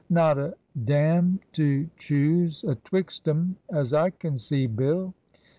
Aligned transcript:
"Not 0.23 0.39
a 0.39 0.55
damn 0.83 1.39
to 1.51 1.87
choose 1.95 2.63
atwixt 2.67 3.27
'em 3.27 3.57
as 3.69 3.93
I 3.93 4.09
can 4.09 4.35
see, 4.35 4.65
Bill." 4.65 5.13